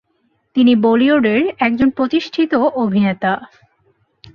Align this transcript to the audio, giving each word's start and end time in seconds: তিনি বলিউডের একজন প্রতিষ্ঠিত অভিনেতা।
তিনি 0.55 0.73
বলিউডের 0.75 1.41
একজন 1.59 1.89
প্রতিষ্ঠিত 1.89 2.51
অভিনেতা। 2.75 3.33